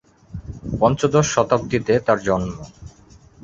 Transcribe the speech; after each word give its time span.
পঞ্চদশ 0.81 1.25
শতাব্দীতে 1.35 1.93
তাঁর 2.05 2.19
জন্ম। 2.27 2.55